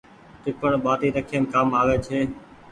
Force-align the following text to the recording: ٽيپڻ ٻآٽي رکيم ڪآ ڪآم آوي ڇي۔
ٽيپڻ 0.43 0.71
ٻآٽي 0.83 1.09
رکيم 1.17 1.43
ڪآ 1.51 1.51
ڪآم 1.51 1.67
آوي 1.79 1.97
ڇي۔ 2.05 2.19